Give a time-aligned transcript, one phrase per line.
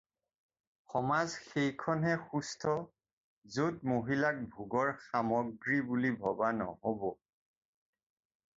[0.91, 2.63] সমাজ সেইখনহে সুস্থ
[3.57, 7.05] য'ত মহিলাক ভোগৰ সামগ্ৰী বুলি ভবা নহ'ব।